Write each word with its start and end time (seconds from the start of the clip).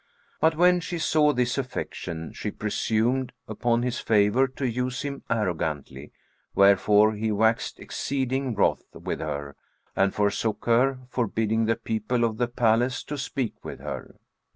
But 0.39 0.57
when 0.57 0.79
she 0.79 0.97
saw 0.97 1.31
this 1.31 1.59
affection, 1.59 2.33
she 2.33 2.49
presumed 2.49 3.33
upon 3.47 3.83
his 3.83 3.99
favour 3.99 4.47
to 4.47 4.67
use 4.67 5.03
him 5.03 5.21
arrogantly, 5.29 6.11
wherefore 6.55 7.13
he 7.13 7.31
waxed 7.31 7.79
exceeding 7.79 8.55
wroth 8.55 8.87
with 8.95 9.19
her 9.19 9.55
and 9.95 10.11
forsook 10.11 10.65
her, 10.65 11.01
forbidding 11.11 11.65
the 11.65 11.75
people 11.75 12.23
of 12.23 12.37
the 12.37 12.47
palace 12.47 13.03
to 13.03 13.15
speak 13.15 13.63
with 13.63 13.79
her. 13.79 14.15